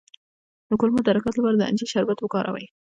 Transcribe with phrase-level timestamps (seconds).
[0.69, 2.65] د کولمو د حرکت لپاره د انجیر شربت وکاروئ